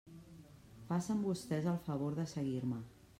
Facen 0.91 1.21
vostès 1.27 1.69
el 1.73 1.79
favor 1.91 2.17
de 2.21 2.25
seguir-me. 2.35 2.81